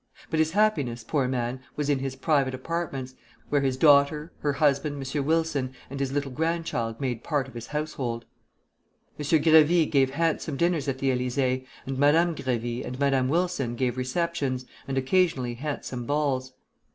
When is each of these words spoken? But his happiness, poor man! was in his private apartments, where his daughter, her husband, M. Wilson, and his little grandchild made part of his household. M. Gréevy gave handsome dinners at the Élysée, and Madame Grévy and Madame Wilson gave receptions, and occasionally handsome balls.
But 0.31 0.39
his 0.39 0.53
happiness, 0.53 1.03
poor 1.03 1.27
man! 1.27 1.59
was 1.75 1.87
in 1.87 1.99
his 1.99 2.15
private 2.15 2.55
apartments, 2.55 3.13
where 3.49 3.61
his 3.61 3.77
daughter, 3.77 4.31
her 4.39 4.53
husband, 4.53 4.95
M. 5.07 5.25
Wilson, 5.27 5.75
and 5.91 5.99
his 5.99 6.11
little 6.11 6.31
grandchild 6.31 6.99
made 6.99 7.23
part 7.23 7.47
of 7.47 7.53
his 7.53 7.67
household. 7.67 8.25
M. 9.19 9.23
Gréevy 9.23 9.91
gave 9.91 10.09
handsome 10.09 10.57
dinners 10.57 10.87
at 10.87 10.97
the 10.97 11.11
Élysée, 11.11 11.67
and 11.85 11.99
Madame 11.99 12.33
Grévy 12.33 12.83
and 12.83 12.99
Madame 12.99 13.29
Wilson 13.29 13.75
gave 13.75 13.95
receptions, 13.95 14.65
and 14.87 14.97
occasionally 14.97 15.53
handsome 15.53 16.07
balls. 16.07 16.53